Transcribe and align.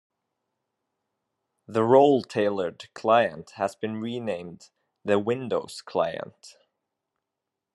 The 1.67 1.81
RoleTailored 1.81 2.91
Client 2.95 3.51
has 3.57 3.75
been 3.75 3.97
renamed 3.97 4.71
the 5.05 5.19
Windows 5.19 5.83
Client. 5.83 6.57